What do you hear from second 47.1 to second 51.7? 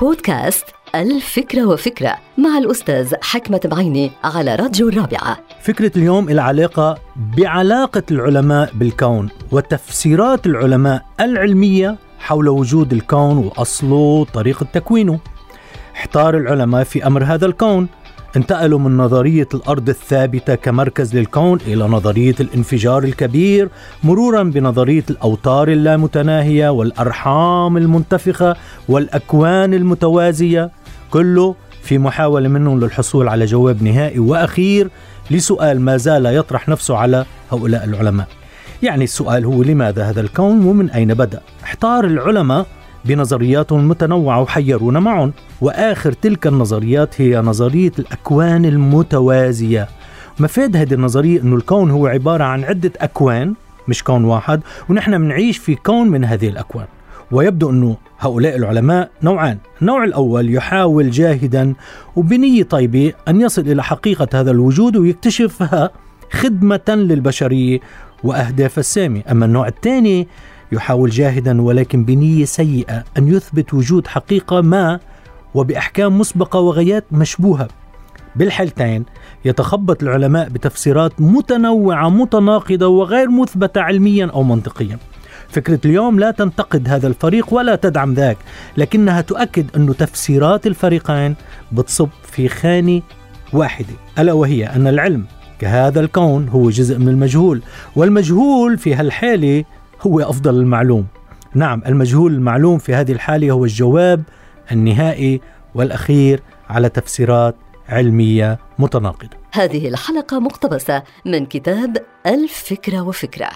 هي نظرية الأكوان المتوازية. مفاد هذه النظرية أنه